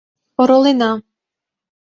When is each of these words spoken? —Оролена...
—Оролена... 0.41 0.91